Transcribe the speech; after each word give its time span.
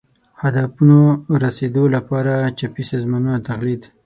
هدفونو 0.41 0.99
رسېدو 1.43 1.83
لپاره 1.95 2.33
چپي 2.59 2.83
سازمانونو 2.91 3.45
تقلید 3.49 3.81